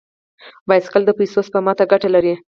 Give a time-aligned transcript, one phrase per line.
[0.67, 2.33] بایسکل د پیسو سپما ته ګټه لري.